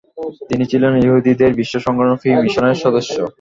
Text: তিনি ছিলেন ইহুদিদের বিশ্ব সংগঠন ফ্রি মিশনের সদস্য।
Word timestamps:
তিনি 0.49 0.63
ছিলেন 0.71 0.93
ইহুদিদের 1.03 1.51
বিশ্ব 1.59 1.75
সংগঠন 1.85 2.15
ফ্রি 2.21 2.29
মিশনের 2.43 2.77
সদস্য। 2.83 3.15